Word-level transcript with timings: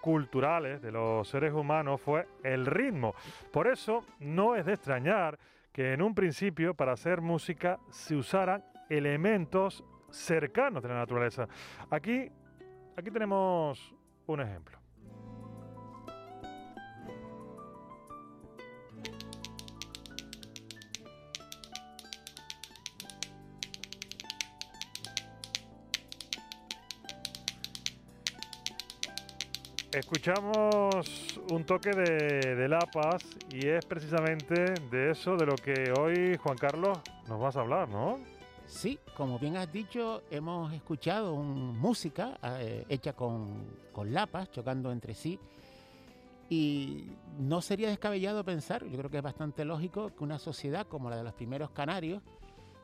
Culturales 0.00 0.80
de 0.80 0.92
los 0.92 1.28
seres 1.28 1.52
humanos 1.52 2.00
fue 2.00 2.26
el 2.44 2.64
ritmo. 2.64 3.14
Por 3.52 3.66
eso 3.66 4.04
no 4.20 4.54
es 4.54 4.64
de 4.64 4.74
extrañar 4.74 5.38
que 5.72 5.92
en 5.92 6.02
un 6.02 6.14
principio 6.14 6.74
para 6.74 6.92
hacer 6.92 7.20
música 7.20 7.78
se 7.90 8.14
usaran 8.14 8.64
elementos 8.88 9.84
cercanos 10.10 10.82
de 10.82 10.88
la 10.88 10.94
naturaleza. 10.94 11.48
Aquí, 11.90 12.30
aquí 12.96 13.10
tenemos 13.10 13.94
un 14.26 14.40
ejemplo. 14.40 14.77
Escuchamos 29.92 31.40
un 31.50 31.64
toque 31.64 31.90
de, 31.90 32.54
de 32.54 32.68
La 32.68 32.80
Paz 32.80 33.24
y 33.50 33.68
es 33.68 33.86
precisamente 33.86 34.74
de 34.90 35.12
eso 35.12 35.34
de 35.34 35.46
lo 35.46 35.54
que 35.54 35.90
hoy, 35.98 36.36
Juan 36.36 36.58
Carlos, 36.58 36.98
nos 37.26 37.40
vas 37.40 37.56
a 37.56 37.60
hablar, 37.60 37.88
¿no? 37.88 38.18
Sí, 38.66 38.98
como 39.16 39.38
bien 39.38 39.56
has 39.56 39.72
dicho, 39.72 40.24
hemos 40.30 40.74
escuchado 40.74 41.34
música 41.36 42.38
eh, 42.60 42.84
hecha 42.90 43.14
con, 43.14 43.64
con 43.90 44.12
lapas, 44.12 44.50
chocando 44.50 44.92
entre 44.92 45.14
sí. 45.14 45.40
Y 46.50 47.06
no 47.38 47.62
sería 47.62 47.88
descabellado 47.88 48.44
pensar, 48.44 48.84
yo 48.84 48.98
creo 48.98 49.10
que 49.10 49.16
es 49.16 49.22
bastante 49.22 49.64
lógico, 49.64 50.14
que 50.14 50.22
una 50.22 50.38
sociedad 50.38 50.86
como 50.86 51.08
la 51.08 51.16
de 51.16 51.24
los 51.24 51.32
primeros 51.32 51.70
canarios, 51.70 52.22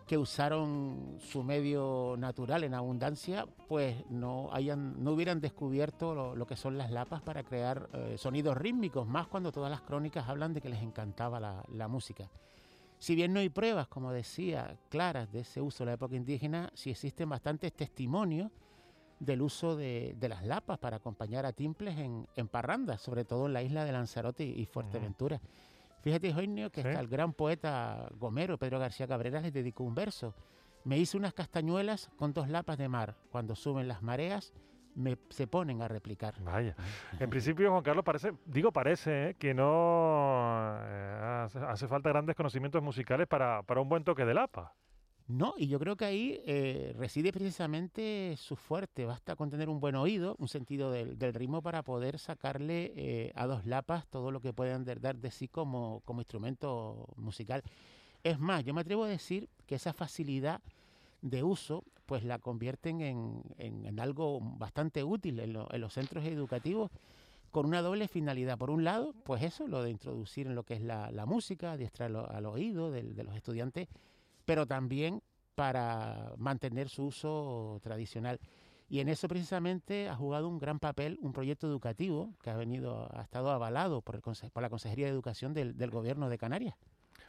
que 0.06 0.18
usaron 0.18 1.16
su 1.18 1.42
medio 1.42 2.14
natural 2.18 2.64
en 2.64 2.74
abundancia, 2.74 3.46
pues 3.68 3.96
no, 4.10 4.50
hayan, 4.52 5.02
no 5.02 5.12
hubieran 5.12 5.40
descubierto 5.40 6.34
lo, 6.34 6.46
que 6.46 6.56
son 6.56 6.76
las 6.76 6.90
lapas 6.90 7.22
para 7.22 7.42
crear 7.42 7.88
eh, 7.94 8.16
sonidos 8.18 8.56
rítmicos, 8.56 9.06
más 9.06 9.26
cuando 9.28 9.50
todas 9.50 9.70
las 9.70 9.80
crónicas 9.80 10.28
hablan 10.28 10.52
de 10.52 10.60
que 10.60 10.68
les 10.68 10.82
encantaba 10.82 11.40
la, 11.40 11.88
música. 11.88 12.30
Si 12.98 13.14
bien 13.14 13.32
no 13.32 13.40
hay 13.40 13.48
pruebas, 13.48 13.88
como 13.88 14.12
decía, 14.12 14.76
claras 14.90 15.30
de 15.32 15.40
ese 15.40 15.60
uso 15.60 15.84
en 15.84 15.88
la 15.88 15.94
época 15.94 16.16
indígena, 16.16 16.70
sí 16.74 16.90
existen 16.90 17.28
bastantes 17.28 17.72
testimonios 17.72 18.50
del 19.20 19.42
uso 19.42 19.76
de, 19.76 20.16
las 20.20 20.44
lapas 20.44 20.78
para 20.78 20.96
acompañar 20.96 21.46
a 21.46 21.52
timples 21.52 21.98
en, 21.98 22.48
parrandas, 22.48 23.00
sobre 23.00 23.24
todo 23.24 23.46
en 23.46 23.54
la 23.54 23.62
isla 23.62 23.84
de 23.84 23.92
Lanzarote 23.92 24.44
y 24.44 24.66
Fuerteventura. 24.66 25.40
Fíjate, 26.04 26.34
Joinio, 26.34 26.70
que 26.70 26.82
el 26.82 27.08
gran 27.08 27.32
poeta 27.32 28.10
gomero, 28.18 28.58
Pedro 28.58 28.78
García 28.78 29.08
Cabrera, 29.08 29.40
les 29.40 29.54
dedicó 29.54 29.84
un 29.84 29.94
verso. 29.94 30.34
Me 30.84 30.98
hice 30.98 31.16
unas 31.16 31.32
castañuelas 31.32 32.10
con 32.16 32.34
dos 32.34 32.50
lapas 32.50 32.76
de 32.76 32.90
mar. 32.90 33.16
Cuando 33.30 33.56
suben 33.56 33.88
las 33.88 34.02
mareas, 34.02 34.52
me, 34.94 35.16
se 35.30 35.46
ponen 35.46 35.80
a 35.80 35.88
replicar. 35.88 36.34
Vaya. 36.42 36.76
En 37.18 37.30
principio, 37.30 37.70
Juan 37.70 37.82
Carlos, 37.82 38.04
parece, 38.04 38.34
digo 38.44 38.70
parece, 38.70 39.30
¿eh? 39.30 39.34
que 39.36 39.54
no 39.54 40.76
eh, 40.78 41.48
hace, 41.68 41.88
falta 41.88 42.10
grandes 42.10 42.36
conocimientos 42.36 42.82
musicales 42.82 43.26
para, 43.26 43.62
para 43.62 43.80
un 43.80 43.88
buen 43.88 44.04
toque 44.04 44.26
de 44.26 44.34
lapa. 44.34 44.74
No, 45.26 45.54
y 45.56 45.68
yo 45.68 45.78
creo 45.78 45.96
que 45.96 46.04
ahí 46.04 46.42
eh, 46.44 46.94
reside 46.98 47.32
precisamente 47.32 48.34
su 48.36 48.56
fuerte. 48.56 49.06
Basta 49.06 49.36
con 49.36 49.48
tener 49.48 49.70
un 49.70 49.80
buen 49.80 49.94
oído, 49.94 50.36
un 50.38 50.48
sentido 50.48 50.90
del, 50.90 51.16
ritmo 51.32 51.62
para 51.62 51.82
poder 51.82 52.18
sacarle 52.18 52.92
eh, 52.94 53.32
a 53.34 53.46
dos 53.46 53.64
lapas 53.64 54.06
todo 54.06 54.30
lo 54.30 54.40
que 54.40 54.52
puedan 54.52 54.84
dar 54.84 55.16
de 55.16 55.30
sí 55.30 55.48
como, 55.48 56.02
como 56.04 56.20
instrumento 56.20 57.08
musical. 57.16 57.62
Es 58.22 58.38
más, 58.38 58.64
yo 58.64 58.74
me 58.74 58.82
atrevo 58.82 59.04
a 59.04 59.08
decir 59.08 59.48
que 59.66 59.76
esa 59.76 59.94
facilidad 59.94 60.60
de 61.22 61.42
uso 61.42 61.84
pues 62.04 62.22
la 62.22 62.38
convierten 62.38 63.00
en, 63.00 63.42
en, 63.56 63.98
algo 63.98 64.40
bastante 64.42 65.04
útil 65.04 65.40
en, 65.40 65.54
los 65.54 65.94
centros 65.94 66.26
educativos 66.26 66.90
con 67.50 67.64
una 67.64 67.80
doble 67.80 68.08
finalidad. 68.08 68.58
Por 68.58 68.68
un 68.68 68.84
lado, 68.84 69.14
pues 69.24 69.42
eso, 69.42 69.66
lo 69.66 69.82
de 69.82 69.90
introducir 69.90 70.48
en 70.48 70.54
lo 70.54 70.64
que 70.64 70.74
es 70.74 70.82
la, 70.82 71.24
música, 71.24 71.72
adiestrar 71.72 72.14
al 72.14 72.44
oído 72.44 72.90
de 72.90 73.24
los 73.24 73.34
estudiantes 73.34 73.88
pero 74.44 74.66
también 74.66 75.22
para 75.54 76.32
mantener 76.36 76.88
su 76.88 77.06
uso 77.06 77.80
tradicional. 77.82 78.40
Y 78.88 79.00
en 79.00 79.08
eso 79.08 79.28
precisamente 79.28 80.08
ha 80.08 80.14
jugado 80.14 80.48
un 80.48 80.58
gran 80.58 80.78
papel 80.78 81.18
un 81.20 81.32
proyecto 81.32 81.66
educativo 81.66 82.34
que 82.42 82.50
ha 82.50 82.56
venido, 82.56 83.08
ha 83.16 83.22
estado 83.22 83.50
avalado 83.50 84.02
por, 84.02 84.16
el, 84.16 84.22
por 84.22 84.62
la 84.62 84.68
Consejería 84.68 85.06
de 85.06 85.12
Educación 85.12 85.54
del, 85.54 85.90
Gobierno 85.90 86.28
de 86.28 86.38
Canarias. 86.38 86.74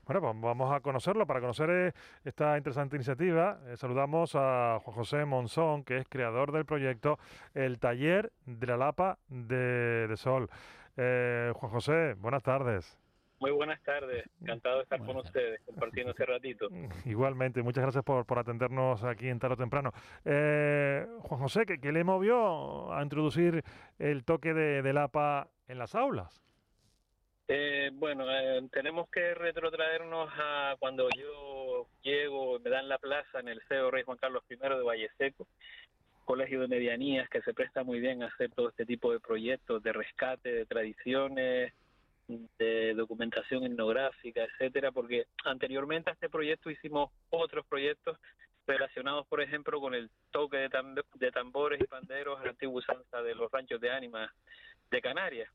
Bueno, 0.05 0.21
pues 0.21 0.39
vamos 0.41 0.71
a 0.71 0.81
conocerlo. 0.81 1.25
Para 1.25 1.39
conocer 1.39 1.69
eh, 1.69 1.93
esta 2.23 2.57
interesante 2.57 2.95
iniciativa, 2.95 3.59
eh, 3.65 3.77
saludamos 3.77 4.35
a 4.35 4.79
Juan 4.83 4.95
José 4.95 5.25
Monzón, 5.25 5.83
que 5.83 5.97
es 5.97 6.07
creador 6.07 6.51
del 6.51 6.65
proyecto 6.65 7.17
El 7.55 7.79
Taller 7.79 8.31
de 8.45 8.67
la 8.67 8.77
Lapa 8.77 9.17
de, 9.29 10.13
Sol. 10.17 10.49
Eh, 10.97 11.51
Juan 11.55 11.71
José, 11.71 12.13
buenas 12.19 12.43
tardes. 12.43 12.99
Muy 13.39 13.51
buenas 13.51 13.81
tardes, 13.83 14.25
encantado 14.41 14.77
de 14.77 14.83
estar 14.83 14.99
con 14.99 15.17
ustedes 15.17 15.61
compartiendo 15.65 16.11
este 16.11 16.25
ratito. 16.25 16.67
Igualmente, 17.05 17.61
muchas 17.61 17.83
gracias 17.83 18.03
por, 18.03 18.25
por 18.25 18.39
atendernos 18.39 19.03
aquí 19.03 19.27
en 19.27 19.39
Taro 19.39 19.57
Temprano. 19.57 19.91
Eh, 20.23 21.05
Juan 21.19 21.41
José, 21.41 21.65
¿qué, 21.65 21.91
le 21.91 22.03
movió 22.03 22.93
a 22.93 23.03
introducir 23.03 23.63
el 23.99 24.23
toque 24.23 24.53
de, 24.53 24.81
del 24.81 24.97
APA 24.97 25.49
en 25.67 25.77
las 25.77 25.95
aulas? 25.95 26.41
Eh, 27.47 27.91
bueno, 27.93 28.25
eh, 28.27 28.67
tenemos 28.71 29.07
que 29.09 29.35
retrotraernos 29.35 30.31
a 30.35 30.75
cuando 30.79 31.07
yo 31.15 31.87
llego, 32.01 32.59
me 32.59 32.71
dan 32.71 32.89
la 32.89 32.97
plaza 32.97 33.39
en 33.39 33.49
el 33.49 33.61
CEO 33.67 33.91
Rey 33.91 34.03
Juan 34.03 34.17
Carlos 34.17 34.43
I 34.49 34.55
de 34.55 34.83
Valle 34.83 35.09
Seco, 35.17 35.47
colegio 36.23 36.59
de 36.61 36.67
medianías 36.67 37.29
que 37.29 37.41
se 37.43 37.53
presta 37.53 37.83
muy 37.83 37.99
bien 37.99 38.23
a 38.23 38.27
hacer 38.27 38.49
todo 38.51 38.69
este 38.69 38.85
tipo 38.85 39.11
de 39.11 39.19
proyectos 39.19 39.83
de 39.83 39.93
rescate 39.93 40.51
de 40.51 40.65
tradiciones, 40.65 41.73
de 42.27 42.93
documentación 42.95 43.63
etnográfica, 43.63 44.43
etcétera, 44.43 44.91
porque 44.91 45.27
anteriormente 45.43 46.09
a 46.09 46.13
este 46.13 46.29
proyecto 46.29 46.69
hicimos 46.69 47.11
otros 47.29 47.65
proyectos 47.67 48.17
relacionados, 48.67 49.27
por 49.27 49.41
ejemplo, 49.41 49.79
con 49.79 49.93
el 49.93 50.09
toque 50.31 50.57
de, 50.57 51.31
tambores 51.31 51.79
y 51.79 51.85
panderos 51.85 52.39
a 52.39 52.43
la 52.43 52.49
antigua 52.51 52.79
usanza 52.79 53.21
de 53.21 53.35
los 53.35 53.51
ranchos 53.51 53.79
de 53.79 53.91
ánimas 53.91 54.31
de 54.89 55.01
Canarias. 55.01 55.49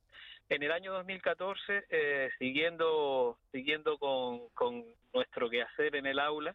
En 0.49 0.63
el 0.63 0.73
año 0.73 0.93
2014, 0.93 1.85
eh, 1.91 2.31
siguiendo 2.39 3.39
siguiendo 3.53 3.99
con, 3.99 4.49
con, 4.51 4.85
nuestro 5.13 5.51
quehacer 5.51 5.97
en 5.97 6.07
el 6.07 6.21
aula, 6.21 6.55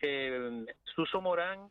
eh, 0.00 0.66
Suso 0.94 1.22
Morán, 1.22 1.70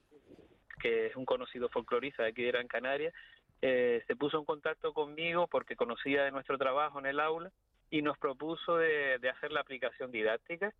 que 0.81 1.07
es 1.07 1.15
un 1.15 1.25
conocido 1.25 1.69
folclorista 1.69 2.23
de 2.23 2.29
aquí 2.29 2.41
de 2.41 2.51
Gran 2.51 2.67
Canaria, 2.67 3.13
eh, 3.61 4.03
se 4.07 4.15
puso 4.15 4.39
en 4.39 4.45
contacto 4.45 4.93
conmigo 4.93 5.47
porque 5.47 5.75
conocía 5.75 6.23
de 6.23 6.31
nuestro 6.31 6.57
trabajo 6.57 6.99
en 6.99 7.05
el 7.05 7.19
aula 7.19 7.51
y 7.93 8.01
nos 8.01 8.17
propuso 8.17 8.77
de, 8.77 9.19
hacer 9.29 9.51
la 9.51 9.59
aplicación 9.59 10.11
didáctica 10.11 10.73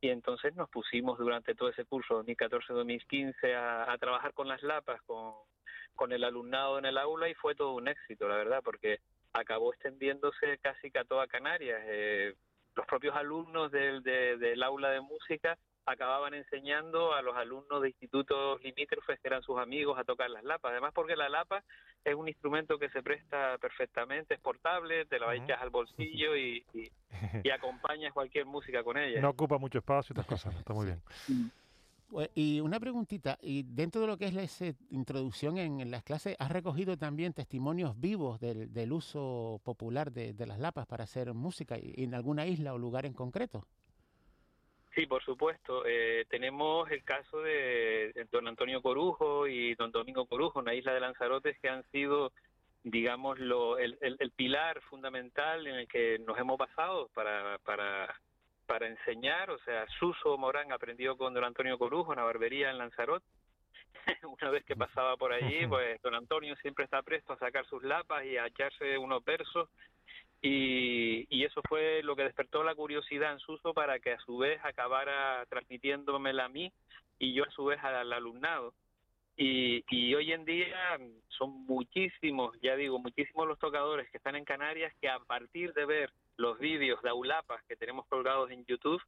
y 0.00 0.10
entonces 0.10 0.54
nos 0.54 0.70
pusimos 0.70 1.18
durante 1.18 1.56
todo 1.56 1.68
ese 1.68 1.84
curso 1.84 2.22
2014-2015 2.24 3.56
a, 3.88 3.98
trabajar 3.98 4.32
con 4.34 4.46
las 4.46 4.62
lapas, 4.62 5.02
con, 5.02 6.12
el 6.12 6.22
alumnado 6.22 6.78
en 6.78 6.84
el 6.84 6.96
aula 6.96 7.28
y 7.28 7.34
fue 7.34 7.56
todo 7.56 7.74
un 7.74 7.88
éxito, 7.88 8.28
la 8.28 8.36
verdad, 8.36 8.60
porque 8.64 9.00
acabó 9.32 9.72
extendiéndose 9.72 10.58
casi 10.58 10.92
que 10.92 11.00
a 11.00 11.04
toda 11.04 11.26
Canarias. 11.26 11.80
Eh, 11.86 12.36
los 12.76 12.86
propios 12.86 13.16
alumnos 13.16 13.72
del, 13.72 14.04
del 14.04 14.62
aula 14.62 14.90
de 14.90 15.00
música 15.00 15.58
acababan 15.92 16.34
enseñando 16.34 17.12
a 17.12 17.22
los 17.22 17.36
alumnos 17.36 17.82
de 17.82 17.88
institutos 17.88 18.62
limítrofes 18.62 19.18
que 19.20 19.28
eran 19.28 19.42
sus 19.42 19.58
amigos 19.58 19.98
a 19.98 20.04
tocar 20.04 20.30
las 20.30 20.44
lapas. 20.44 20.72
Además 20.72 20.92
porque 20.94 21.16
la 21.16 21.28
lapa 21.28 21.62
es 22.04 22.14
un 22.14 22.28
instrumento 22.28 22.78
que 22.78 22.88
se 22.90 23.02
presta 23.02 23.58
perfectamente, 23.58 24.34
es 24.34 24.40
portable, 24.40 25.04
te 25.06 25.18
la 25.18 25.34
echas 25.34 25.60
al 25.60 25.70
bolsillo 25.70 26.36
y, 26.36 26.64
y, 26.74 26.90
acompañas 27.50 28.12
cualquier 28.12 28.46
música 28.46 28.82
con 28.82 28.96
ella. 28.96 29.20
No 29.20 29.30
ocupa 29.30 29.58
mucho 29.58 29.78
espacio 29.78 30.14
y 30.14 30.20
estas 30.20 30.26
cosas, 30.26 30.54
está 30.56 30.72
muy 30.72 30.86
bien. 30.86 31.02
Pues, 32.08 32.28
y 32.34 32.60
una 32.60 32.80
preguntita, 32.80 33.38
y 33.40 33.62
dentro 33.62 34.00
de 34.00 34.06
lo 34.08 34.18
que 34.18 34.24
es 34.24 34.34
la 34.34 34.42
introducción 34.90 35.58
en, 35.58 35.90
las 35.90 36.02
clases, 36.02 36.34
¿has 36.40 36.50
recogido 36.50 36.96
también 36.96 37.32
testimonios 37.32 38.00
vivos 38.00 38.40
del, 38.40 38.72
del 38.72 38.92
uso 38.92 39.60
popular 39.62 40.10
de, 40.10 40.32
de, 40.32 40.46
las 40.46 40.58
lapas 40.58 40.86
para 40.86 41.04
hacer 41.04 41.32
música 41.34 41.76
en 41.80 42.14
alguna 42.14 42.46
isla 42.46 42.74
o 42.74 42.78
lugar 42.78 43.06
en 43.06 43.12
concreto? 43.12 43.64
Sí, 44.94 45.06
por 45.06 45.22
supuesto. 45.22 45.84
Eh, 45.86 46.26
tenemos 46.28 46.90
el 46.90 47.04
caso 47.04 47.40
de 47.42 48.12
don 48.32 48.48
Antonio 48.48 48.82
Corujo 48.82 49.46
y 49.46 49.74
don 49.76 49.92
Domingo 49.92 50.26
Corujo, 50.26 50.58
una 50.58 50.74
isla 50.74 50.92
de 50.92 51.00
Lanzarote 51.00 51.56
que 51.62 51.68
han 51.68 51.84
sido, 51.90 52.32
digamos, 52.82 53.38
lo, 53.38 53.78
el, 53.78 53.96
el, 54.00 54.30
pilar 54.32 54.80
fundamental 54.82 55.66
en 55.66 55.76
el 55.76 55.88
que 55.88 56.18
nos 56.18 56.36
hemos 56.38 56.58
basado 56.58 57.08
para, 57.14 57.58
para, 57.58 58.12
para 58.66 58.88
enseñar. 58.88 59.50
O 59.50 59.58
sea, 59.60 59.86
Suso 60.00 60.36
Morán 60.36 60.72
aprendió 60.72 61.16
con 61.16 61.34
don 61.34 61.44
Antonio 61.44 61.78
Corujo 61.78 62.12
en 62.12 62.18
la 62.18 62.24
barbería 62.24 62.70
en 62.70 62.78
Lanzarote. 62.78 63.26
Una 64.40 64.50
vez 64.50 64.64
que 64.64 64.74
pasaba 64.74 65.16
por 65.16 65.32
allí, 65.32 65.66
pues 65.68 66.02
don 66.02 66.16
Antonio 66.16 66.56
siempre 66.56 66.84
está 66.84 67.00
presto 67.02 67.32
a 67.32 67.38
sacar 67.38 67.64
sus 67.66 67.84
lapas 67.84 68.24
y 68.24 68.36
a 68.36 68.46
echarse 68.48 68.98
unos 68.98 69.24
versos 69.24 69.68
y, 70.42 71.26
y, 71.28 71.44
eso 71.44 71.60
fue 71.68 72.02
lo 72.02 72.16
que 72.16 72.24
despertó 72.24 72.64
la 72.64 72.74
curiosidad 72.74 73.32
en 73.32 73.40
Suso 73.40 73.74
para 73.74 73.98
que 73.98 74.12
a 74.12 74.20
su 74.20 74.38
vez 74.38 74.58
acabara 74.64 75.44
transmitiéndomela 75.50 76.46
a 76.46 76.48
mí 76.48 76.72
y 77.18 77.34
yo 77.34 77.44
a 77.44 77.50
su 77.50 77.66
vez 77.66 77.78
al 77.84 78.12
alumnado. 78.12 78.72
Y, 79.36 79.84
y, 79.90 80.14
hoy 80.14 80.32
en 80.32 80.44
día 80.44 80.98
son 81.28 81.50
muchísimos, 81.66 82.58
ya 82.62 82.74
digo, 82.76 82.98
muchísimos 82.98 83.48
los 83.48 83.58
tocadores 83.58 84.10
que 84.10 84.16
están 84.16 84.36
en 84.36 84.44
Canarias 84.44 84.94
que 85.00 85.08
a 85.08 85.18
partir 85.18 85.72
de 85.74 85.84
ver 85.84 86.10
los 86.36 86.58
vídeos 86.58 87.02
de 87.02 87.10
Aulapas 87.10 87.62
que 87.64 87.76
tenemos 87.76 88.06
colgados 88.06 88.50
en 88.50 88.64
YouTube, 88.64 89.02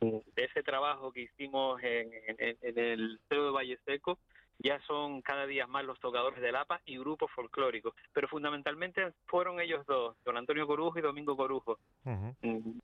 de 0.00 0.44
ese 0.44 0.62
trabajo 0.62 1.10
que 1.10 1.22
hicimos 1.22 1.82
en, 1.82 2.12
en, 2.38 2.56
en 2.60 2.78
el 2.78 3.18
Cerro 3.28 3.46
de 3.46 3.50
Valle 3.50 3.78
Seco, 3.86 4.18
ya 4.58 4.80
son 4.86 5.22
cada 5.22 5.46
día 5.46 5.66
más 5.66 5.84
los 5.84 5.98
tocadores 6.00 6.40
de 6.40 6.52
Lapa 6.52 6.80
y 6.84 6.98
grupos 6.98 7.30
folclóricos, 7.32 7.94
pero 8.12 8.28
fundamentalmente 8.28 9.12
fueron 9.26 9.60
ellos 9.60 9.84
dos, 9.86 10.16
don 10.24 10.36
Antonio 10.36 10.66
Corujo 10.66 10.98
y 10.98 11.02
Domingo 11.02 11.36
Corujo. 11.36 11.78
Mm, 12.04 12.30
mm. 12.42 12.80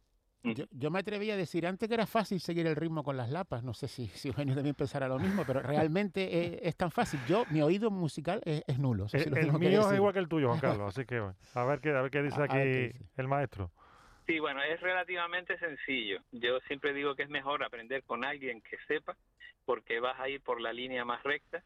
Yo, 0.72 0.90
me 0.90 0.98
atreví 0.98 1.30
a 1.30 1.36
decir 1.36 1.66
antes 1.69 1.88
que 1.88 1.94
era 1.94 2.06
fácil 2.06 2.40
seguir 2.40 2.66
el 2.66 2.74
ritmo 2.74 3.04
con 3.04 3.16
las 3.16 3.30
lapas, 3.30 3.62
no 3.62 3.74
sé 3.74 3.86
si, 3.86 4.08
si 4.08 4.28
Eugenio 4.28 4.56
también 4.56 4.74
pensará 4.74 5.06
lo 5.06 5.19
mismo, 5.19 5.44
pero 5.46 5.60
realmente 5.60 6.66
es, 6.69 6.76
tan 6.76 6.90
fácil. 6.90 7.20
Yo, 7.28 7.44
mi 7.50 7.62
oído 7.62 7.92
musical 7.92 8.40
es, 8.44 8.78
nulo. 8.78 9.06
el, 9.12 9.52
mío 9.52 9.88
es 9.88 9.96
igual 9.96 10.12
que 10.12 10.18
el 10.18 10.28
tuyo, 10.28 10.48
Juan 10.48 10.60
Carlos, 10.60 10.88
así 10.88 11.06
que 11.06 11.18
a 11.54 11.64
ver 11.64 11.80
qué, 11.80 11.90
a 11.90 12.02
ver 12.02 12.10
qué 12.10 12.22
dice 12.22 12.42
aquí 12.42 12.58
el 13.16 13.28
maestro. 13.28 13.70
Sí, 14.26 14.38
bueno, 14.38 14.62
es 14.62 14.80
relativamente 14.80 15.58
sencillo. 15.58 16.20
Yo 16.32 16.58
siempre 16.66 16.92
digo 16.92 17.14
que 17.14 17.22
es 17.22 17.28
mejor 17.28 17.62
aprender 17.62 18.02
con 18.04 18.25
alguien 18.25 18.60
que 18.62 18.78
sepa 18.88 19.16
porque 19.64 20.00
vas 20.00 20.19
a 20.20 20.29
ir 20.29 20.41
por 20.43 20.61
la 20.61 20.73
línea 20.73 21.05
más 21.05 21.23
recta 21.23 21.62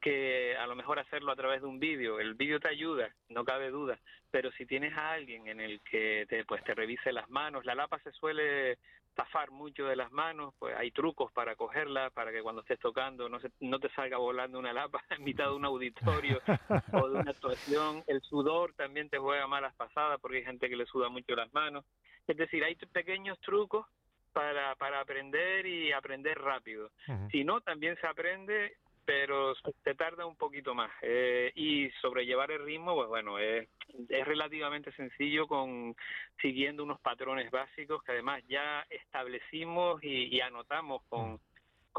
que 0.00 0.56
a 0.56 0.66
lo 0.66 0.74
mejor 0.74 0.98
hacerlo 0.98 1.30
a 1.30 1.36
través 1.36 1.60
de 1.60 1.66
un 1.66 1.78
vídeo. 1.78 2.20
El 2.20 2.34
vídeo 2.34 2.58
te 2.58 2.68
ayuda, 2.68 3.14
no 3.28 3.44
cabe 3.44 3.70
duda, 3.70 3.98
pero 4.30 4.50
si 4.52 4.66
tienes 4.66 4.96
a 4.96 5.12
alguien 5.12 5.46
en 5.46 5.60
el 5.60 5.80
que 5.82 6.26
te, 6.28 6.44
pues, 6.44 6.64
te 6.64 6.74
revise 6.74 7.12
las 7.12 7.28
manos, 7.28 7.64
la 7.64 7.74
lapa 7.74 7.98
se 8.00 8.12
suele 8.12 8.78
zafar 9.14 9.50
mucho 9.50 9.84
de 9.86 9.96
las 9.96 10.10
manos, 10.12 10.54
pues 10.58 10.74
hay 10.76 10.90
trucos 10.92 11.32
para 11.32 11.56
cogerla, 11.56 12.10
para 12.10 12.32
que 12.32 12.42
cuando 12.42 12.62
estés 12.62 12.78
tocando 12.78 13.28
no, 13.28 13.40
se, 13.40 13.50
no 13.60 13.78
te 13.78 13.90
salga 13.90 14.16
volando 14.16 14.58
una 14.58 14.72
lapa 14.72 15.02
en 15.10 15.24
mitad 15.24 15.46
de 15.46 15.54
un 15.54 15.64
auditorio 15.64 16.40
o 16.92 17.08
de 17.08 17.18
una 17.18 17.30
actuación. 17.30 18.02
El 18.06 18.22
sudor 18.22 18.72
también 18.74 19.10
te 19.10 19.18
juega 19.18 19.46
malas 19.46 19.74
pasadas 19.74 20.18
porque 20.20 20.38
hay 20.38 20.44
gente 20.44 20.68
que 20.68 20.76
le 20.76 20.86
suda 20.86 21.08
mucho 21.08 21.34
las 21.34 21.52
manos. 21.52 21.84
Es 22.26 22.36
decir, 22.36 22.64
hay 22.64 22.76
pequeños 22.76 23.38
trucos 23.40 23.86
para, 24.32 24.74
para 24.76 25.00
aprender 25.00 25.66
y 25.66 25.92
aprender 25.92 26.38
rápido. 26.38 26.90
Si 27.30 27.44
no, 27.44 27.60
también 27.60 27.96
se 28.00 28.06
aprende, 28.06 28.76
pero 29.04 29.54
se 29.84 29.94
tarda 29.94 30.26
un 30.26 30.36
poquito 30.36 30.74
más. 30.74 30.90
Eh, 31.02 31.52
y 31.54 31.90
sobrellevar 32.00 32.50
el 32.50 32.64
ritmo, 32.64 32.94
pues 32.94 33.08
bueno, 33.08 33.38
es, 33.38 33.68
es 34.08 34.26
relativamente 34.26 34.92
sencillo 34.92 35.46
con 35.46 35.96
siguiendo 36.40 36.84
unos 36.84 37.00
patrones 37.00 37.50
básicos 37.50 38.02
que 38.02 38.12
además 38.12 38.42
ya 38.48 38.86
establecimos 38.88 40.02
y, 40.04 40.34
y 40.36 40.40
anotamos 40.40 41.02
con 41.08 41.40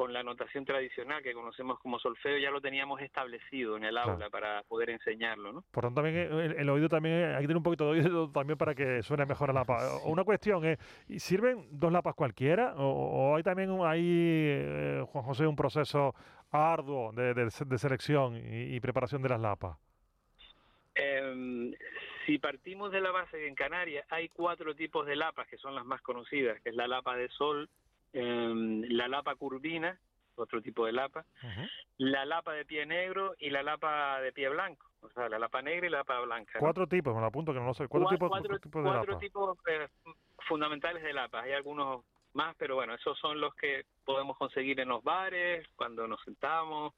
con 0.02 0.14
la 0.14 0.24
notación 0.24 0.66
tradicional 0.66 1.22
que 1.22 1.32
conocemos 1.32 1.78
como 1.78 2.00
solfeo 2.00 2.36
ya 2.40 2.50
lo 2.50 2.60
teníamos 2.60 3.00
establecido 3.02 3.78
en 3.78 3.84
el 3.84 3.96
aula 4.00 4.32
para 4.32 4.64
poder 4.64 4.90
enseñarlo, 4.90 5.54
¿no? 5.54 5.64
Por 5.70 5.84
tanto, 5.84 6.02
también 6.02 6.18
el, 6.58 6.70
oído 6.72 6.90
también 6.90 7.36
hay 7.36 7.42
que 7.42 7.42
tener 7.42 7.58
un 7.58 7.62
poquito 7.62 7.86
de 7.86 8.00
oído 8.00 8.28
también 8.34 8.58
para 8.58 8.74
que 8.74 9.04
suene 9.04 9.28
mejor 9.28 9.50
la 9.50 9.60
lapa. 9.60 9.78
Una 10.06 10.24
cuestión 10.24 10.66
es, 10.66 10.80
¿sirven 11.18 11.68
dos 11.70 11.92
lapas 11.92 12.16
cualquiera 12.16 12.74
o, 12.78 13.36
hay 13.36 13.44
también 13.44 13.78
ahí, 13.84 14.02
eh, 14.04 15.06
Juan 15.06 15.24
José, 15.24 15.46
un 15.46 15.56
proceso 15.56 16.16
arduo 16.50 17.12
de, 17.12 17.52
selección 17.78 18.42
y, 18.44 18.80
preparación 18.80 19.22
de 19.22 19.30
las 19.30 19.40
lapas? 19.40 19.78
Em, 20.96 21.76
si 22.26 22.40
partimos 22.40 22.92
de 22.92 23.02
la 23.02 23.12
base 23.12 23.38
que 23.38 23.48
en 23.48 23.54
Canarias 23.54 24.04
hay 24.10 24.30
cuatro 24.30 24.74
tipos 24.74 25.06
de 25.06 25.16
lapas 25.16 25.48
que 25.48 25.58
son 25.58 25.76
las 25.76 25.86
más 25.86 26.02
conocidas, 26.02 26.60
que 26.64 26.70
es 26.70 26.76
la 26.76 26.88
lapa 26.88 27.16
de 27.16 27.30
sol, 27.30 27.70
Em, 28.14 28.82
la 28.90 29.08
lapa 29.08 29.36
curvina, 29.36 29.98
otro 30.36 30.62
tipo 30.62 30.86
de 30.86 30.92
lapa, 30.92 31.26
la 31.98 32.26
lapa 32.26 32.54
de 32.54 32.66
pie 32.66 32.86
negro 32.86 33.36
y 33.40 33.50
la 33.50 33.64
lapa 33.64 34.20
de 34.22 34.32
pie 34.32 34.50
blanco. 34.50 34.86
O 35.02 35.10
sea, 35.10 35.30
la 35.30 35.40
lapa 35.40 35.62
negra 35.62 35.88
y 35.88 35.90
la 35.90 36.00
lapa 36.00 36.20
blanca. 36.20 36.60
Cuatro 36.60 36.88
tipos, 36.88 37.14
me 37.14 37.22
lo 37.22 37.28
apunto 37.28 37.54
que 37.54 37.60
no 37.60 37.66
lo 37.66 37.74
sé. 37.74 37.88
Cuatro, 37.88 38.10
tipos, 38.10 38.30
cuatro, 38.30 38.60
tipos, 38.60 38.84
de 38.84 38.90
cuatro 38.90 39.18
tipos 39.18 39.58
eh, 39.68 39.88
fundamentales 40.48 41.04
de 41.04 41.14
lapas. 41.14 41.44
Hay 41.44 41.54
algunos 41.54 42.04
más, 42.34 42.56
pero 42.58 42.76
bueno, 42.76 42.94
esos 42.94 43.18
son 43.20 43.42
los 43.42 43.54
que 43.56 43.86
podemos 44.06 44.38
conseguir 44.38 44.80
en 44.80 44.90
los 44.90 45.04
bares, 45.04 45.68
cuando 45.76 46.08
nos 46.08 46.22
sentamos 46.22 46.94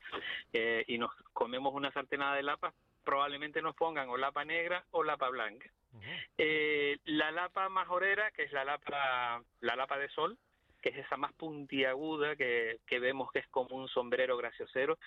eh, 0.51 0.83
y 0.87 0.97
nos 0.97 1.11
comemos 1.33 1.73
una 1.73 1.91
sartenada 1.91 2.35
de 2.35 2.43
lapas, 2.43 2.73
probablemente 3.03 3.61
nos 3.61 3.75
pongan 3.75 4.09
o 4.09 4.17
lapa 4.17 4.45
negra 4.45 4.83
o 4.91 5.03
lapa 5.03 5.29
blanca. 5.29 5.69
eh, 6.37 6.97
la 7.05 7.31
lapa 7.31 7.69
majorera, 7.69 8.31
que 8.31 8.43
es 8.43 8.51
la 8.51 8.63
lapa, 8.63 9.41
la 9.61 9.75
lapa 9.75 9.97
de 9.97 10.09
sol, 10.09 10.37
que 10.83 10.89
es 10.89 10.97
esa 10.97 11.15
más 11.15 11.31
puntiaguda 11.33 12.35
que, 12.35 12.79
que 12.85 12.99
vemos 12.99 13.31
que 13.31 13.39
es 13.39 13.47
como 13.47 13.75
un 13.75 13.87
sombrero 13.87 14.35
graciosero, 14.35 14.99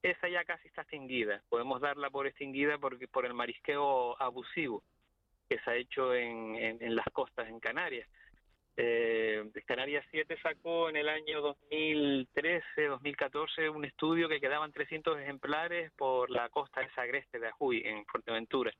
esa 0.00 0.28
ya 0.28 0.44
casi 0.44 0.68
está 0.68 0.82
extinguida. 0.82 1.42
Podemos 1.48 1.80
darla 1.80 2.08
por 2.08 2.28
extinguida 2.28 2.78
porque, 2.78 3.08
por 3.08 3.26
el 3.26 3.34
marisqueo 3.34 4.20
abusivo 4.22 4.84
que 5.48 5.58
se 5.58 5.70
ha 5.70 5.74
hecho 5.74 6.14
en, 6.14 6.56
en, 6.56 6.94
las 6.94 7.06
costas 7.12 7.48
en 7.48 7.58
Canarias. 7.58 8.08
Eh, 8.76 9.50
Canarias 9.66 10.04
7 10.10 10.36
sacó 10.40 10.88
en 10.88 10.96
el 10.96 11.08
año 11.08 11.40
2013, 11.40 12.86
2014 12.86 13.68
un 13.68 13.84
estudio 13.84 14.28
que 14.28 14.40
quedaban 14.40 14.72
300 14.72 15.18
ejemplares 15.20 15.92
por 15.96 16.30
la 16.30 16.48
costa 16.48 16.80
del 16.80 16.94
Sagreste 16.94 17.38
de 17.38 17.48
Ajuy, 17.48 17.82
en 17.84 18.04
Fuerteventura, 18.06 18.72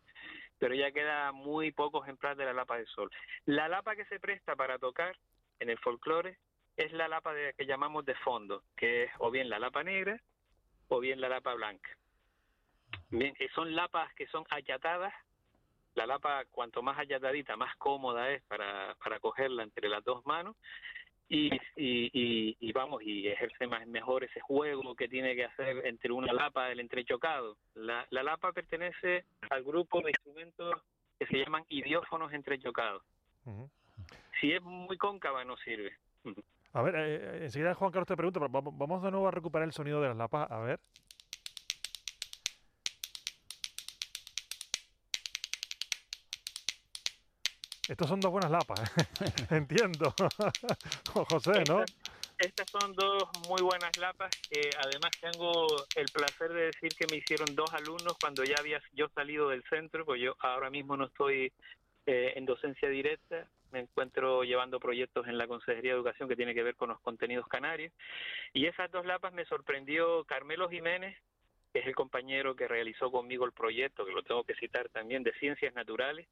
pero 0.59 0.75
ya 0.75 0.91
queda 0.91 1.33
muy 1.33 1.71
pocos 1.73 2.05
ejemplares 2.05 2.39
de 2.39 2.45
la 2.45 2.53
lapa 2.53 2.79
de 2.79 2.87
sol. 2.87 3.11
La 3.45 3.69
lapa 3.69 3.95
que 3.95 4.05
se 4.07 4.19
presta 4.19 4.57
para 4.57 4.79
tocar 4.79 5.15
en 5.61 5.71
el 5.71 5.79
folclore 5.79 6.39
es 6.77 6.93
la 6.93 7.09
lapa 7.09 7.33
de, 7.33 7.55
que 7.55 7.67
llamamos 7.67 8.05
de 8.05 8.15
fondo, 8.17 8.63
que 8.77 9.05
es 9.05 9.11
o 9.19 9.31
bien 9.31 9.49
la 9.49 9.59
lapa 9.59 9.83
negra 9.83 10.21
o 10.89 11.01
bien 11.01 11.21
la 11.21 11.29
lapa 11.29 11.55
blanca. 11.55 11.91
Bien, 13.11 13.35
son 13.55 13.75
lapas 13.75 14.13
que 14.15 14.27
son 14.29 14.45
achatadas. 14.51 15.13
La 15.95 16.07
lapa, 16.07 16.45
cuanto 16.51 16.83
más 16.83 16.99
achatadita, 16.99 17.57
más 17.57 17.77
cómoda 17.77 18.31
es 18.31 18.43
para, 18.45 18.97
para 18.97 19.21
cogerla 19.21 19.63
entre 19.63 19.89
las 19.89 20.03
dos 20.05 20.25
manos. 20.27 20.57
Y, 21.29 22.73
vamos, 22.73 23.03
y 23.03 23.29
ejerce 23.29 23.67
más 23.67 23.87
mejor 23.87 24.25
ese 24.25 24.41
juego 24.41 24.95
que 24.95 25.09
tiene 25.09 25.35
que 25.35 25.45
hacer 25.45 25.87
entre 25.87 26.13
una 26.13 26.33
lapa 26.33 26.71
el 26.71 26.81
entrechocado. 26.81 27.57
La, 27.75 28.07
la 28.11 28.23
lapa 28.23 28.53
pertenece 28.53 29.25
al 29.51 29.63
grupo 29.63 30.01
de 30.01 30.11
instrumentos 30.11 30.75
que 31.19 31.27
se 31.27 31.39
llaman 31.39 31.65
idiófonos 31.69 32.33
entrechocados. 32.33 33.03
Si 34.45 34.53
es 34.53 34.61
muy 34.61 34.99
cóncava, 34.99 35.43
no 35.43 35.57
sirve. 35.57 35.97
A 36.75 36.83
ver, 36.83 36.95
eh, 36.97 37.15
eh, 37.17 37.39
enseguida 37.45 37.75
Juan 37.75 37.91
Carlos 37.91 38.07
te 38.07 38.15
pregunta, 38.15 38.41
pero 38.41 38.53
vamos 38.53 39.03
de 39.03 39.11
nuevo 39.11 39.27
a 39.27 39.31
recuperar 39.31 39.67
el 39.67 39.73
sonido 39.73 40.03
de 40.03 40.09
las 40.09 40.19
lapas. 40.19 40.51
A 40.51 40.59
ver. 40.59 40.81
Estos 47.89 48.07
son 48.07 48.21
dos 48.21 48.31
buenas 48.33 48.51
lapas, 48.51 48.81
¿eh? 48.81 49.07
entiendo. 49.57 50.15
José, 51.31 51.65
¿no? 51.67 51.83
Estas, 52.37 52.69
son 52.69 52.93
dos 52.93 53.23
muy 53.49 53.63
buenas 53.63 53.97
lapas 53.97 54.31
que 54.51 54.69
además 54.79 55.11
tengo 55.23 55.69
el 55.97 56.07
placer 56.13 56.53
de 56.53 56.67
decir 56.67 56.91
que 56.95 57.07
me 57.11 57.17
hicieron 57.17 57.55
dos 57.55 57.73
alumnos 57.73 58.19
cuando 58.21 58.45
ya 58.45 58.57
había 58.59 58.79
yo 58.93 59.09
salido 59.15 59.49
del 59.49 59.65
centro, 59.71 60.05
pues 60.05 60.21
yo 60.21 60.37
ahora 60.41 60.69
mismo 60.69 60.99
no 60.99 61.07
estoy 61.07 61.51
en 62.05 62.45
docencia 62.45 62.91
directa, 62.91 63.49
me 63.75 63.81
encuentro 63.81 64.45
llevando 64.45 64.79
proyectos 64.79 65.27
en 65.27 65.37
la 65.37 65.49
Consejería 65.49 65.91
de 65.91 65.97
Educación 65.97 66.29
que 66.29 66.37
tiene 66.37 66.55
que 66.55 66.63
ver 66.63 66.77
con 66.77 66.91
los 66.91 67.01
contenidos 67.01 67.49
canarios. 67.49 67.93
Y 68.53 68.67
esas 68.67 68.89
dos 68.93 69.05
lapas 69.05 69.33
me 69.33 69.45
sorprendió 69.47 70.25
Carmelo 70.25 70.69
Jiménez, 70.71 71.19
que 71.73 71.81
es 71.81 71.87
el 71.87 71.97
compañero 71.97 72.55
que 72.55 72.69
realizó 72.69 73.11
conmigo 73.11 73.45
el 73.45 73.53
proyecto, 73.53 74.07
que 74.07 74.13
lo 74.13 74.23
tengo 74.23 74.45
que 74.45 74.55
citar 74.55 74.89
también, 74.91 75.25
de 75.25 75.33
Ciencias 75.35 75.75
Naturales 75.75 76.29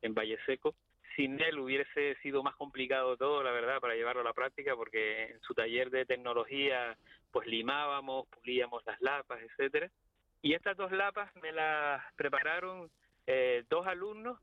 en 0.00 0.14
Valle 0.14 0.38
Seco. 0.46 0.74
Sin 1.14 1.38
él 1.42 1.58
hubiese 1.58 2.14
sido 2.22 2.42
más 2.42 2.56
complicado 2.56 3.18
todo, 3.18 3.42
la 3.42 3.50
verdad, 3.50 3.80
para 3.80 3.94
llevarlo 3.94 4.22
a 4.22 4.24
la 4.24 4.32
práctica, 4.32 4.74
porque 4.74 5.24
en 5.24 5.40
su 5.42 5.52
taller 5.52 5.90
de 5.90 6.06
tecnología, 6.06 6.96
pues 7.30 7.46
limábamos, 7.46 8.26
pulíamos 8.28 8.82
las 8.86 8.98
lapas, 9.02 9.42
etcétera. 9.42 9.90
Y 10.40 10.54
estas 10.54 10.74
dos 10.78 10.90
lapas 10.90 11.34
me 11.42 11.52
las 11.52 12.02
prepararon 12.14 12.88
eh, 13.26 13.64
dos 13.68 13.86
alumnos 13.86 14.38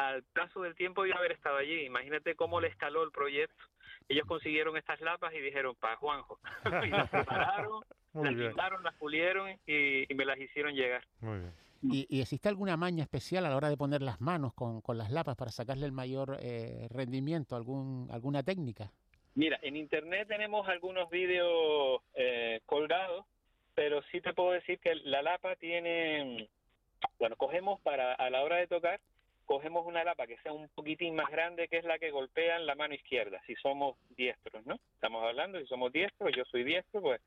al 0.00 0.22
paso 0.22 0.62
del 0.62 0.74
tiempo 0.74 1.04
de 1.04 1.12
haber 1.12 1.32
estado 1.32 1.56
allí. 1.56 1.84
Imagínate 1.84 2.34
cómo 2.34 2.60
le 2.60 2.68
escaló 2.68 3.02
el 3.02 3.10
proyecto. 3.10 3.64
Ellos 4.08 4.26
consiguieron 4.26 4.76
estas 4.76 5.00
lapas 5.00 5.32
y 5.34 5.40
dijeron, 5.40 5.74
para 5.76 5.96
Juanjo. 5.96 6.38
y 6.84 6.88
las 6.88 7.10
prepararon, 7.10 7.84
las 8.14 8.34
pintaron, 8.34 8.82
las 8.82 8.94
pulieron 8.94 9.50
y, 9.66 10.06
me 10.14 10.24
las 10.24 10.38
hicieron 10.38 10.74
llegar. 10.74 11.04
Muy 11.20 11.38
bien. 11.38 11.52
¿Y, 11.82 12.20
existe 12.20 12.48
alguna 12.48 12.76
maña 12.76 13.02
especial 13.02 13.46
a 13.46 13.50
la 13.50 13.56
hora 13.56 13.70
de 13.70 13.76
poner 13.76 14.02
las 14.02 14.20
manos 14.20 14.52
con, 14.52 14.80
con 14.82 14.98
las 14.98 15.10
lapas 15.10 15.36
para 15.36 15.50
sacarle 15.50 15.86
el 15.86 15.92
mayor 15.92 16.38
eh, 16.40 16.88
rendimiento? 16.90 17.56
¿Algún, 17.56 18.08
¿Alguna 18.10 18.42
técnica? 18.42 18.90
Mira, 19.34 19.58
en 19.62 19.76
internet 19.76 20.28
tenemos 20.28 20.68
algunos 20.68 21.08
vídeos 21.08 22.02
eh, 22.14 22.60
colgados, 22.66 23.24
pero 23.74 24.02
sí 24.10 24.20
te 24.20 24.34
puedo 24.34 24.50
decir 24.50 24.78
que 24.80 24.94
la 24.96 25.22
lapa 25.22 25.56
tiene, 25.56 26.48
bueno, 27.18 27.36
cogemos 27.36 27.80
para 27.80 28.14
a 28.14 28.28
la 28.28 28.42
hora 28.42 28.56
de 28.56 28.66
tocar, 28.66 29.00
cogemos 29.50 29.84
una 29.84 30.04
lapa 30.04 30.28
que 30.28 30.38
sea 30.44 30.52
un 30.52 30.68
poquitín 30.68 31.16
más 31.16 31.28
grande, 31.28 31.66
que 31.66 31.78
es 31.78 31.84
la 31.84 31.98
que 31.98 32.12
golpea 32.12 32.54
en 32.54 32.66
la 32.66 32.76
mano 32.76 32.94
izquierda, 32.94 33.42
si 33.48 33.56
somos 33.56 33.96
diestros, 34.10 34.64
¿no? 34.64 34.78
Estamos 34.94 35.24
hablando, 35.24 35.58
si 35.58 35.66
somos 35.66 35.92
diestros, 35.92 36.30
yo 36.36 36.44
soy 36.44 36.62
diestro, 36.62 37.00
pues 37.00 37.20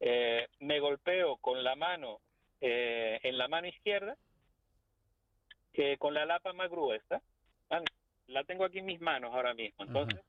eh, 0.00 0.48
me 0.60 0.80
golpeo 0.80 1.36
con 1.36 1.62
la 1.62 1.76
mano 1.76 2.20
eh, 2.62 3.20
en 3.22 3.36
la 3.36 3.48
mano 3.48 3.66
izquierda, 3.66 4.16
que 5.74 5.98
con 5.98 6.14
la 6.14 6.24
lapa 6.24 6.54
más 6.54 6.70
gruesa. 6.70 7.20
La 8.28 8.44
tengo 8.44 8.64
aquí 8.64 8.78
en 8.78 8.86
mis 8.86 9.02
manos 9.02 9.34
ahora 9.34 9.52
mismo. 9.52 9.84
Entonces, 9.84 10.22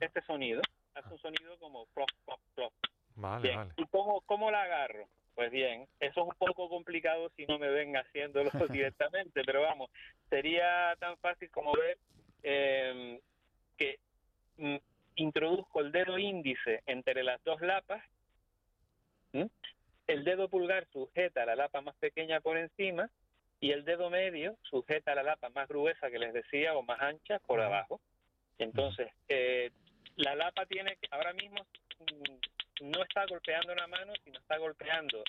este 0.00 0.20
sonido 0.26 0.60
hace 0.94 1.14
un 1.14 1.18
sonido 1.18 1.56
como 1.58 1.86
plop, 1.94 2.10
plop, 2.26 2.40
plop. 2.54 2.72
Vale, 3.14 3.56
vale. 3.56 3.72
¿Y 3.78 3.86
cómo, 3.86 4.20
cómo 4.26 4.50
la 4.50 4.64
agarro? 4.64 5.08
Pues 5.34 5.50
bien, 5.50 5.88
eso 5.98 6.20
es 6.20 6.26
un 6.28 6.34
poco 6.38 6.68
complicado 6.68 7.30
si 7.36 7.44
no 7.46 7.58
me 7.58 7.68
ven 7.68 7.96
haciéndolo 7.96 8.50
directamente, 8.70 9.42
pero 9.44 9.62
vamos, 9.62 9.90
sería 10.30 10.94
tan 11.00 11.16
fácil 11.18 11.50
como 11.50 11.72
ver 11.72 11.98
eh, 12.42 13.20
que 13.76 13.98
mm, 14.58 14.76
introduzco 15.16 15.80
el 15.80 15.90
dedo 15.90 16.18
índice 16.18 16.82
entre 16.86 17.24
las 17.24 17.42
dos 17.42 17.60
lapas, 17.60 18.02
el 20.06 20.22
dedo 20.22 20.48
pulgar 20.48 20.86
sujeta 20.92 21.44
la 21.44 21.56
lapa 21.56 21.80
más 21.80 21.96
pequeña 21.96 22.40
por 22.40 22.56
encima 22.56 23.10
y 23.58 23.72
el 23.72 23.84
dedo 23.84 24.10
medio 24.10 24.56
sujeta 24.62 25.14
la 25.14 25.24
lapa 25.24 25.48
más 25.48 25.66
gruesa 25.66 26.10
que 26.10 26.18
les 26.18 26.32
decía 26.32 26.74
o 26.74 26.82
más 26.82 27.00
ancha 27.00 27.40
por 27.40 27.60
abajo. 27.60 28.00
Entonces, 28.58 29.10
eh, 29.28 29.72
la 30.16 30.36
lapa 30.36 30.66
tiene, 30.66 30.96
ahora 31.10 31.32
mismo 31.32 31.66
mm, 31.98 32.53
no 32.80 33.02
está 33.02 33.26
golpeando 33.26 33.72
una 33.72 33.86
mano, 33.86 34.12
sino 34.24 34.38
está 34.38 34.58
golpeando 34.58 35.22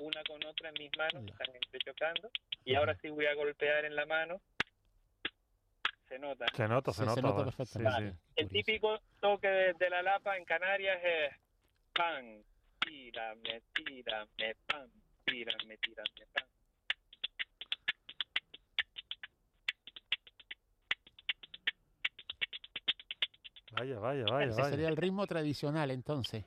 una 0.00 0.22
con 0.24 0.44
otra 0.44 0.68
en 0.68 0.74
mis 0.78 0.96
manos, 0.96 1.24
están 1.26 1.54
entrechocando, 1.54 2.30
y 2.64 2.74
ahora 2.74 2.96
sí 3.00 3.10
voy 3.10 3.26
a 3.26 3.34
golpear 3.34 3.84
en 3.84 3.96
la 3.96 4.06
mano. 4.06 4.40
Se 6.08 6.18
nota. 6.18 6.46
Se 6.54 6.66
nota, 6.66 6.92
se, 6.92 7.04
nota. 7.04 8.14
El 8.34 8.48
típico 8.48 9.00
toque 9.20 9.48
de, 9.48 9.90
la 9.90 10.02
lapa 10.02 10.36
en 10.36 10.44
Canarias 10.44 10.98
es 11.04 11.32
pan, 11.92 12.42
tírame, 12.80 13.62
tírame, 13.72 14.56
pan, 14.66 14.90
tírame, 15.24 15.76
tírame, 15.78 16.26
pan. 16.32 16.44
Vaya, 23.72 23.98
vaya, 24.00 24.24
vaya. 24.24 24.50
Ese 24.50 24.64
sería 24.64 24.88
el 24.88 24.96
ritmo 24.96 25.26
tradicional 25.28 25.92
entonces. 25.92 26.44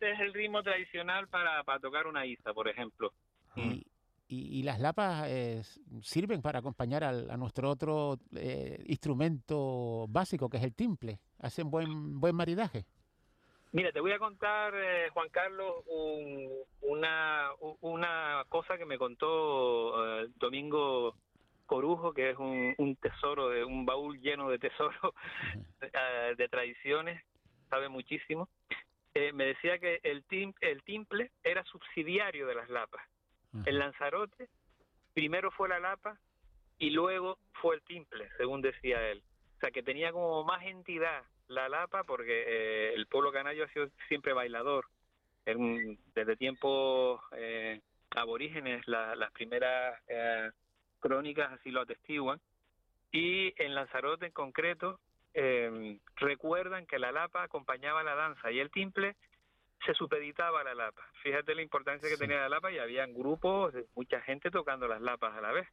Este 0.00 0.12
es 0.12 0.20
el 0.20 0.32
ritmo 0.32 0.62
tradicional 0.62 1.26
para, 1.26 1.64
para 1.64 1.80
tocar 1.80 2.06
una 2.06 2.24
isa, 2.24 2.54
por 2.54 2.68
ejemplo. 2.68 3.12
Y, 3.56 3.84
y, 4.28 4.62
las 4.62 4.78
lapas 4.78 5.24
eh, 5.26 5.60
sirven 6.02 6.40
para 6.40 6.60
acompañar 6.60 7.02
al, 7.02 7.28
a 7.28 7.36
nuestro 7.36 7.68
otro 7.68 8.16
eh, 8.36 8.80
instrumento 8.86 10.06
básico, 10.08 10.48
que 10.48 10.58
es 10.58 10.62
el 10.62 10.76
timple. 10.76 11.18
¿Hacen 11.40 11.68
buen, 11.68 12.20
buen 12.20 12.36
maridaje? 12.36 12.84
Mira, 13.72 13.90
te 13.90 13.98
voy 13.98 14.12
a 14.12 14.20
contar, 14.20 14.72
eh, 14.76 15.08
Juan 15.12 15.30
Carlos, 15.30 15.82
una, 16.82 17.48
una 17.80 18.44
cosa 18.48 18.78
que 18.78 18.86
me 18.86 18.98
contó 18.98 20.26
Domingo 20.36 21.16
Corujo, 21.66 22.12
que 22.14 22.30
es 22.30 22.38
un, 22.38 22.72
un, 22.78 22.94
tesoro, 22.94 23.48
de 23.48 23.64
un 23.64 23.84
baúl 23.84 24.20
lleno 24.20 24.48
de 24.48 24.60
tesoros 24.60 25.12
de 26.38 26.48
tradiciones, 26.48 27.20
sabe 27.68 27.88
muchísimo. 27.88 28.48
Eh, 29.18 29.32
me 29.32 29.46
decía 29.46 29.80
que 29.80 29.98
el, 30.04 30.22
tim, 30.26 30.52
el 30.60 30.84
timple 30.84 31.32
era 31.42 31.64
subsidiario 31.64 32.46
de 32.46 32.54
las 32.54 32.68
lapas. 32.68 33.04
El 33.66 33.80
Lanzarote 33.80 34.48
primero 35.12 35.50
fue 35.50 35.68
la 35.68 35.80
lapa 35.80 36.20
y 36.78 36.90
luego 36.90 37.40
fue 37.54 37.74
el 37.74 37.82
timple, 37.82 38.28
según 38.36 38.62
decía 38.62 39.10
él. 39.10 39.24
O 39.56 39.58
sea, 39.58 39.72
que 39.72 39.82
tenía 39.82 40.12
como 40.12 40.44
más 40.44 40.62
entidad 40.62 41.24
la 41.48 41.68
lapa 41.68 42.04
porque 42.04 42.44
eh, 42.46 42.94
el 42.94 43.08
pueblo 43.08 43.32
canario 43.32 43.64
ha 43.64 43.72
sido 43.72 43.88
siempre 44.06 44.32
bailador. 44.34 44.86
desde 45.44 46.36
tiempos 46.36 47.20
eh, 47.32 47.80
aborígenes, 48.10 48.86
las 48.86 49.32
primeras 49.32 50.00
crónicas 51.00 51.54
así 51.54 51.72
lo 51.72 51.80
atestiguan. 51.80 52.40
Y 53.10 53.52
en 53.60 53.74
Lanzarote 53.74 54.26
en 54.26 54.32
concreto 54.32 55.00
eh, 55.34 55.98
recuerdan 56.16 56.86
que 56.86 56.98
la 56.98 57.12
lapa 57.12 57.42
acompañaba 57.42 58.02
la 58.02 58.14
danza 58.14 58.50
y 58.50 58.60
el 58.60 58.70
timple 58.70 59.16
se 59.86 59.94
supeditaba 59.94 60.60
a 60.60 60.64
la 60.64 60.74
lapa. 60.74 61.02
Fíjate 61.22 61.54
la 61.54 61.62
importancia 61.62 62.08
que 62.08 62.16
tenía 62.16 62.40
la 62.40 62.48
lapa 62.48 62.72
y 62.72 62.78
habían 62.78 63.14
grupos, 63.14 63.74
mucha 63.94 64.20
gente 64.22 64.50
tocando 64.50 64.88
las 64.88 65.00
lapas 65.00 65.36
a 65.36 65.40
la 65.40 65.52
vez. 65.52 65.68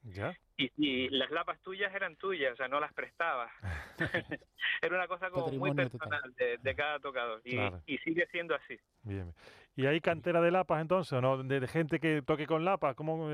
Y, 0.57 1.09
las 1.09 1.31
lapas 1.31 1.59
tuyas 1.61 1.93
eran 1.93 2.15
tuyas, 2.15 2.53
o 2.53 2.55
sea, 2.55 2.67
no 2.67 2.79
las 2.79 2.93
prestabas. 2.93 3.51
Era 4.81 4.95
una 4.95 5.07
cosa 5.07 5.29
como 5.29 5.47
muy 5.49 5.73
personal 5.73 6.33
de, 6.35 6.75
cada 6.75 6.99
tocador 6.99 7.41
y, 7.45 7.97
sigue 7.99 8.27
siendo 8.27 8.55
así. 8.55 8.79
Bien. 9.03 9.33
¿Y 9.77 9.87
hay 9.87 9.99
cantera 9.99 10.41
de 10.41 10.51
lapas 10.51 10.81
entonces, 10.81 11.11
o 11.13 11.21
no? 11.21 11.43
De, 11.43 11.67
gente 11.67 11.99
que 11.99 12.21
toque 12.21 12.47
con 12.47 12.63
lapas, 12.63 12.95
como 12.95 13.29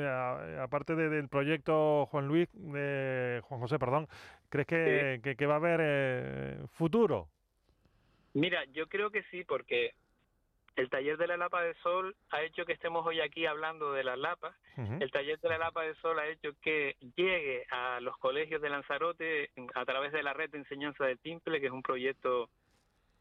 aparte 0.60 0.96
del 0.96 1.30
proyecto 1.30 2.08
Juan 2.08 2.28
Luis, 2.28 2.50
Juan 2.54 3.60
José, 3.60 3.78
perdón, 3.78 4.08
¿crees 4.50 4.68
que, 4.68 5.36
que, 5.38 5.46
va 5.46 5.56
a 5.56 5.58
haber 5.58 5.80
eh, 5.84 6.58
futuro? 6.72 7.28
Mira, 8.34 8.66
yo 8.74 8.88
creo 8.88 9.12
que 9.12 9.22
sí, 9.30 9.44
porque 9.44 9.94
el 10.76 10.90
taller 10.90 11.18
de 11.18 11.28
la 11.28 11.38
lapa 11.38 11.62
de 11.62 11.76
sol 11.76 12.16
ha 12.32 12.42
hecho 12.42 12.66
que 12.66 12.74
estemos 12.74 13.06
hoy 13.06 13.20
aquí 13.20 13.46
hablando 13.46 13.92
de 13.94 14.04
las 14.04 14.18
lapas. 14.18 14.56
El 14.78 15.12
taller 15.12 15.40
de 15.40 15.50
la 15.50 15.60
lapa 15.60 15.84
de 15.84 15.94
sol 15.96 16.18
ha 16.18 16.28
hecho 16.28 16.54
que 16.62 16.96
llegue 17.16 17.68
a 17.70 18.00
los 18.00 18.18
colegios 18.18 18.64
de 18.64 18.70
Lanzarote 18.70 19.52
a 19.76 19.86
través 19.86 20.12
de 20.12 20.24
la 20.24 20.34
red 20.34 20.50
de 20.50 20.60
enseñanza 20.60 21.06
del 21.06 21.20
timple, 21.20 21.60
que 21.60 21.68
es 21.68 21.72
un 21.72 21.84
proyecto 21.84 22.50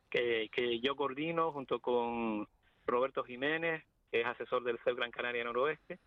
que, 0.09 0.49
que 0.53 0.81
yo 0.81 0.97
coordino 0.97 1.53
junto 1.53 1.81
con 1.81 2.49
Roberto 2.91 3.25
Jiménez, 3.25 3.85
que 4.11 4.21
es 4.21 4.27
asesor 4.27 4.65
del 4.65 4.79
CEP 4.85 4.97
Gran 4.97 5.11
Canaria 5.11 5.45
Noroeste. 5.45 5.99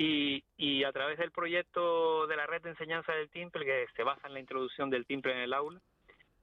Y, 0.00 0.84
a 0.84 0.92
través 0.92 1.18
del 1.18 1.32
proyecto 1.32 2.28
de 2.28 2.36
la 2.36 2.46
red 2.46 2.62
de 2.62 2.70
enseñanza 2.70 3.12
del 3.12 3.30
timple, 3.30 3.64
que 3.64 3.86
se 3.96 4.04
basa 4.04 4.28
en 4.28 4.34
la 4.34 4.40
introducción 4.40 4.90
del 4.90 5.04
timple 5.04 5.32
en 5.32 5.38
el 5.38 5.52
aula, 5.52 5.80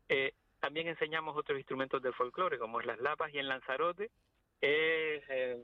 eh, 0.09 0.33
también 0.59 0.87
enseñamos 0.87 1.37
otros 1.37 1.57
instrumentos 1.57 2.01
del 2.01 2.13
folclore, 2.13 2.59
como 2.59 2.81
es 2.81 2.85
las 2.85 2.99
lapas 2.99 3.33
y 3.33 3.37
en 3.37 3.47
Lanzarote. 3.47 4.11
Es 4.59 5.23
eh, 5.29 5.57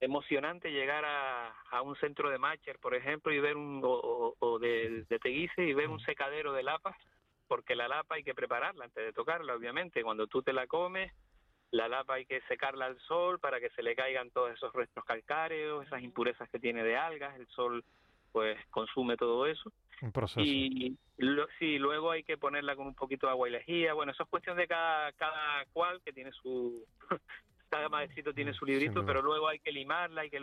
emocionante 0.00 0.72
llegar 0.72 1.04
a, 1.04 1.82
un 1.82 1.94
centro 1.96 2.28
de 2.28 2.38
Macher, 2.38 2.78
por 2.80 2.94
ejemplo, 2.94 3.32
y 3.32 3.38
ver 3.38 3.56
un, 3.56 3.80
o, 3.84 4.58
de, 4.60 5.04
de 5.08 5.18
Teguise 5.20 5.62
y 5.62 5.74
ver 5.74 5.88
un 5.88 6.00
secadero 6.00 6.52
de 6.52 6.64
lapas, 6.64 6.96
porque 7.46 7.76
la 7.76 7.86
lapa 7.86 8.16
hay 8.16 8.24
que 8.24 8.34
prepararla 8.34 8.86
antes 8.86 9.04
de 9.04 9.12
tocarla, 9.12 9.54
obviamente. 9.54 10.02
Cuando 10.02 10.26
tú 10.26 10.42
te 10.42 10.52
la 10.52 10.66
comes, 10.66 11.12
la 11.72 11.88
lapa 11.88 12.14
hay 12.14 12.26
que 12.26 12.40
secarla 12.42 12.86
al 12.86 13.00
sol 13.00 13.40
para 13.40 13.58
que 13.58 13.70
se 13.70 13.82
le 13.82 13.96
caigan 13.96 14.30
todos 14.30 14.52
esos 14.52 14.72
restos 14.74 15.04
calcáreos, 15.04 15.86
esas 15.86 16.02
impurezas 16.02 16.48
que 16.50 16.58
tiene 16.58 16.84
de 16.84 16.96
algas, 16.96 17.34
el 17.38 17.46
sol 17.48 17.82
pues 18.30 18.58
consume 18.70 19.16
todo 19.16 19.46
eso. 19.46 19.72
Un 20.02 20.12
proceso. 20.12 20.40
Y 20.40 20.96
sí, 21.58 21.78
luego 21.78 22.10
hay 22.10 22.24
que 22.24 22.36
ponerla 22.36 22.76
con 22.76 22.86
un 22.86 22.94
poquito 22.94 23.26
de 23.26 23.32
agua 23.32 23.48
y 23.48 23.52
lejía. 23.52 23.94
Bueno, 23.94 24.12
eso 24.12 24.22
es 24.22 24.28
cuestión 24.28 24.56
de 24.56 24.66
cada, 24.66 25.12
cada 25.12 25.64
cual 25.72 26.00
que 26.04 26.12
tiene 26.12 26.30
su... 26.32 26.84
cada 27.70 27.88
maecito 27.88 28.34
tiene 28.34 28.52
su 28.52 28.66
librito, 28.66 29.04
pero 29.06 29.22
luego 29.22 29.48
hay 29.48 29.58
que 29.58 29.72
limarla, 29.72 30.22
hay 30.22 30.30
que 30.30 30.40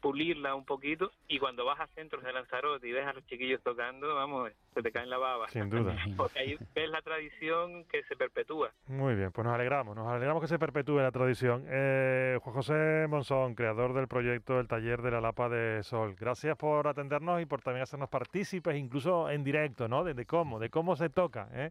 pulirla 0.00 0.54
un 0.54 0.64
poquito 0.64 1.12
y 1.28 1.38
cuando 1.38 1.64
vas 1.64 1.80
a 1.80 1.86
centros 1.88 2.22
de 2.24 2.32
Lanzarote 2.32 2.88
y 2.88 2.92
ves 2.92 3.06
a 3.06 3.12
los 3.12 3.24
chiquillos 3.26 3.62
tocando, 3.62 4.14
vamos, 4.14 4.50
se 4.74 4.82
te 4.82 4.90
cae 4.90 5.04
en 5.04 5.10
la 5.10 5.18
baba. 5.18 5.48
Sin 5.48 5.68
duda. 5.68 5.94
Porque 6.16 6.38
ahí 6.38 6.58
ves 6.74 6.90
la 6.90 7.02
tradición 7.02 7.84
que 7.84 8.02
se 8.04 8.16
perpetúa. 8.16 8.72
Muy 8.86 9.14
bien, 9.14 9.32
pues 9.32 9.44
nos 9.44 9.54
alegramos, 9.54 9.96
nos 9.96 10.08
alegramos 10.08 10.42
que 10.42 10.48
se 10.48 10.58
perpetúe 10.58 10.98
la 10.98 11.10
tradición. 11.10 11.64
Eh, 11.68 12.38
Juan 12.42 12.54
José 12.54 13.06
Monzón, 13.08 13.54
creador 13.54 13.92
del 13.94 14.08
proyecto 14.08 14.58
El 14.58 14.68
Taller 14.68 15.02
de 15.02 15.10
la 15.10 15.20
Lapa 15.20 15.48
de 15.48 15.82
Sol, 15.82 16.14
gracias 16.18 16.56
por 16.56 16.88
atendernos 16.88 17.40
y 17.40 17.46
por 17.46 17.62
también 17.62 17.82
hacernos 17.82 18.08
partícipes, 18.08 18.76
incluso 18.76 19.30
en 19.30 19.44
directo, 19.44 19.88
¿no? 19.88 20.04
De, 20.04 20.14
de 20.14 20.26
cómo, 20.26 20.58
de 20.58 20.70
cómo 20.70 20.96
se 20.96 21.10
toca. 21.10 21.48
¿eh? 21.52 21.70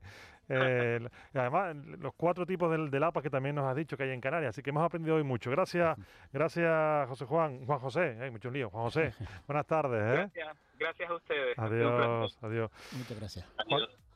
Eh, 0.49 0.99
además, 1.33 1.75
los 1.75 2.13
cuatro 2.15 2.45
tipos 2.45 2.71
de, 2.71 2.89
de 2.89 2.99
lapas 2.99 3.23
que 3.23 3.29
también 3.29 3.55
nos 3.55 3.65
has 3.65 3.75
dicho 3.75 3.95
que 3.95 4.03
hay 4.03 4.11
en 4.11 4.21
Canarias, 4.21 4.49
así 4.49 4.61
que 4.61 4.71
hemos 4.71 4.83
aprendido 4.83 5.15
hoy 5.15 5.23
mucho. 5.23 5.51
Gracias, 5.51 5.97
gracias 6.33 7.07
José 7.07 7.25
Juan, 7.25 7.65
Juan 7.65 7.79
José, 7.79 8.17
hay 8.21 8.31
mucho 8.31 8.49
lío, 8.49 8.69
Juan 8.69 8.83
José. 8.85 9.13
Buenas 9.47 9.65
tardes. 9.65 9.99
¿eh? 10.01 10.13
Gracias, 10.33 10.57
gracias 10.77 11.09
a 11.09 11.15
ustedes. 11.15 11.57
Un. 11.57 11.63
Adiós, 11.63 12.37
adiós. 12.41 12.71
Muchas 12.97 13.19
gracias. 13.19 13.45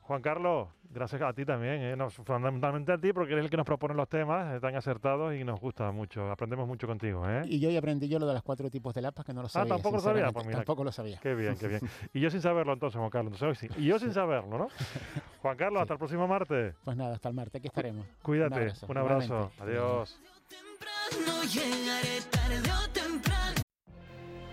Juan, 0.06 0.20
Carlos, 0.20 0.68
gracias 0.90 1.22
a 1.22 1.32
ti 1.32 1.46
también, 1.46 1.80
¿eh? 1.80 2.10
Fundamentalmente 2.10 2.92
a 2.92 2.98
ti 2.98 3.14
porque 3.14 3.32
eres 3.32 3.46
el 3.46 3.50
que 3.50 3.56
nos 3.56 3.64
propone 3.64 3.94
los 3.94 4.06
temas 4.06 4.54
eh, 4.54 4.60
tan 4.60 4.76
acertados 4.76 5.34
y 5.34 5.44
nos 5.44 5.58
gusta 5.58 5.90
mucho, 5.92 6.30
aprendemos 6.30 6.68
mucho 6.68 6.86
contigo. 6.86 7.26
¿eh? 7.26 7.40
Y 7.46 7.58
yo 7.58 7.70
ya 7.70 7.78
aprendí 7.78 8.06
yo 8.06 8.18
lo 8.18 8.26
de 8.26 8.34
los 8.34 8.42
cuatro 8.42 8.68
tipos 8.68 8.92
de 8.92 9.00
lapas 9.00 9.24
que 9.24 9.32
no 9.32 9.40
lo 9.40 9.48
sabía. 9.48 9.72
Ah, 9.72 9.76
tampoco 9.76 9.96
lo 9.96 10.02
sabía, 10.02 10.30
pues 10.30 10.44
mira. 10.44 10.58
Tampoco 10.58 10.84
lo 10.84 10.92
sabía. 10.92 11.18
Qué 11.22 11.34
bien, 11.34 11.56
qué 11.56 11.68
bien. 11.68 11.80
Y 12.12 12.20
yo 12.20 12.28
sin 12.28 12.42
saberlo 12.42 12.74
entonces, 12.74 12.98
Juan 12.98 13.08
Carlos, 13.08 13.32
entonces 13.32 13.62
hoy 13.62 13.68
sí. 13.68 13.82
Y 13.82 13.86
yo 13.86 13.98
sin 13.98 14.12
saberlo, 14.12 14.58
¿no? 14.58 14.68
Juan 15.40 15.56
Carlos, 15.56 15.78
Sí. 15.78 15.82
hasta 15.84 15.94
el 15.94 15.98
próximo 15.98 16.28
martes. 16.28 16.74
Pues 16.84 16.96
nada, 16.98 17.14
hasta 17.14 17.30
el 17.30 17.34
martes, 17.34 17.58
aquí 17.58 17.68
estaremos. 17.68 18.06
Cuídate, 18.20 18.56
abrazo, 18.60 18.86
un 18.86 18.98
abrazo. 18.98 19.52
Adiós. 19.58 20.20
temprano 20.50 21.42
llegaré 21.44 22.20
tarde 22.30 22.53
o 22.53 22.53
temprano. 22.53 22.53